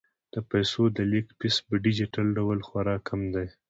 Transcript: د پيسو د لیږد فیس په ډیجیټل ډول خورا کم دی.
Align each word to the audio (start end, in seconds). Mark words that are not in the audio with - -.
د 0.33 0.35
پيسو 0.49 0.83
د 0.97 0.97
لیږد 1.11 1.31
فیس 1.39 1.57
په 1.67 1.73
ډیجیټل 1.85 2.25
ډول 2.37 2.59
خورا 2.67 2.95
کم 3.07 3.21
دی. 3.33 3.47